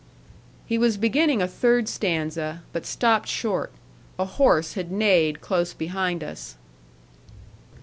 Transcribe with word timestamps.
He 0.65 0.79
was 0.79 0.97
beginning 0.97 1.43
a 1.43 1.47
third 1.47 1.87
stanza, 1.87 2.63
but 2.73 2.87
stopped 2.87 3.27
short; 3.27 3.71
a 4.17 4.25
horse 4.25 4.73
had 4.73 4.91
neighed 4.91 5.41
close 5.41 5.75
behind 5.75 6.23
us. 6.23 6.55